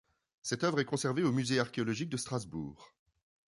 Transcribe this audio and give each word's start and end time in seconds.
Cette 0.41 0.63
œuvre 0.63 0.79
est 0.79 0.85
conservée 0.85 1.21
au 1.21 1.31
musée 1.31 1.59
archéologique 1.59 2.09
de 2.09 2.17
Strasbourg. 2.17 2.95